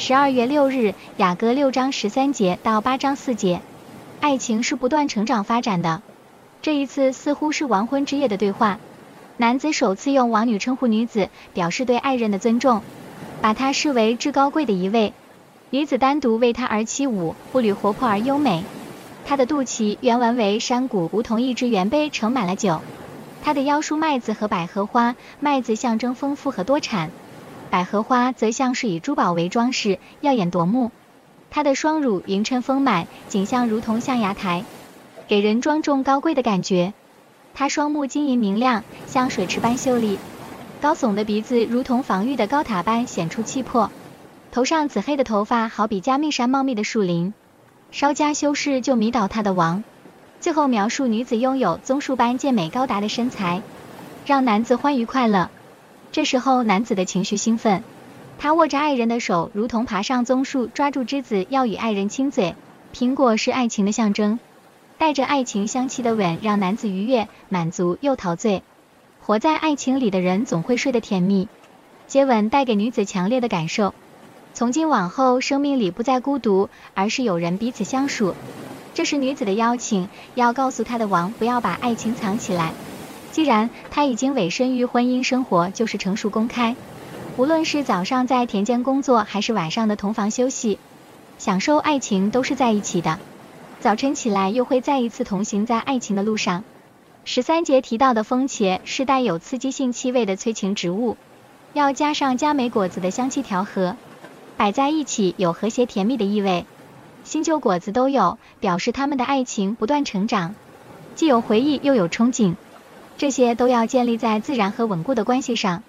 [0.00, 3.60] 十二月六日，雅歌六章十三节到八章四节，
[4.20, 6.02] 爱情是不断成长发展的。
[6.62, 8.78] 这一次似乎是完婚之夜的对话，
[9.38, 12.82] 男子首次用王女称呼女子，表示对爱人的尊重，
[13.42, 15.14] 把她视为至高贵的一位。
[15.70, 18.62] 女子单独为他而起舞，步履活泼而优美。
[19.26, 22.80] 她的肚脐原文为山谷，如同一只圆杯盛满了酒。
[23.42, 27.10] 她的腰束麦子和百合花，麦子象征丰富和多产。
[27.70, 30.90] 百合花则像是以珠宝为装饰，耀眼夺目。
[31.50, 34.64] 她的双乳匀称丰满，景象如同象牙台，
[35.26, 36.92] 给人庄重高贵的感觉。
[37.54, 40.18] 她双目晶莹明亮，像水池般秀丽。
[40.80, 43.90] 高耸的鼻子如同防御的高塔般显出气魄。
[44.50, 47.34] 头上紫黑的头发好比加密山茂密的树林，
[47.90, 49.84] 稍加修饰就迷倒他的王。
[50.40, 53.60] 最后描述女子拥有棕树般健美高达的身材，
[54.24, 55.50] 让男子欢愉快乐。
[56.10, 57.84] 这时候，男子的情绪兴奋，
[58.38, 62.54] 他握着爱人的手，如同爬上棕树，抓住枝子要与爱人亲嘴。
[62.94, 64.38] 苹果是爱情的象征，
[64.96, 68.62] 带着爱情香气的吻让男子愉悦、满足又陶醉。
[69.20, 71.48] 活在爱情里的人总会睡得甜蜜。
[72.06, 73.92] 接吻带给女子强烈的感受，
[74.54, 78.34] 从今往后生命里不再孤独，而是有人彼此相属。
[78.94, 82.72] 这是女子的邀请，要告诉她的王不要把爱情藏起来。
[83.30, 86.74] 既然他已经委身于婚姻生活，就是成熟公开。
[87.36, 90.78] 无论是早上在田间工作，还是晚上的同房休息，
[91.38, 93.18] 享受爱情都是在一起的。
[93.80, 96.64] 早晨起来又会再一次同行在爱情的路上。
[97.24, 101.16] 十三节提到的风茄是带有刺激性气味的催情植物，
[101.74, 103.96] 要加上佳美果子的香气调和，
[104.56, 106.66] 摆在一起有和谐甜蜜的意味。
[107.22, 110.54] 新旧果子都有，表示他们的爱情不断成长，
[111.14, 112.56] 既有回忆又有憧憬。
[113.18, 115.82] 这些都要建立在自然和稳固的关系上，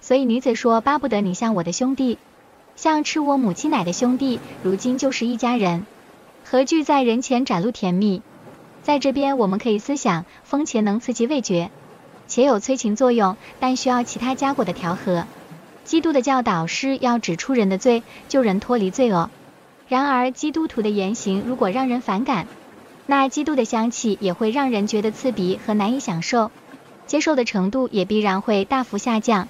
[0.00, 2.18] 所以女子说巴不得你像我的兄弟，
[2.74, 5.86] 像吃我母亲奶的兄弟，如今就是一家人，
[6.44, 8.22] 何惧在人前展露甜蜜？
[8.82, 11.70] 在这边我们可以思想，风茄能刺激味觉，
[12.26, 15.26] 且有催情作用，但需要其他佳果的调和。
[15.84, 19.30] 基督的教导是要指出人的罪，救人脱离罪恶。
[19.86, 22.48] 然而基督徒的言行如果让人反感，
[23.06, 26.50] 那基督的香气也会让人觉得刺鼻和难以享受。
[27.14, 29.46] 接受的程度也必然会大幅下降。